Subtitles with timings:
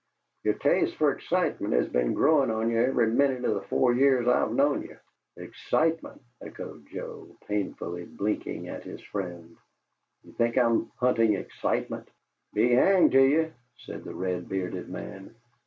[0.43, 4.27] "Yer taste fer excitement has been growin' on ye every minute of the four years
[4.27, 4.95] I've known ye."
[5.37, 9.55] "Excitement!" echoed Joe, painfully blinking at his friend.
[10.23, 12.09] "Do you think I'm hunting excitement?"
[12.51, 15.35] "Be hanged to ye!" said the red bearded man.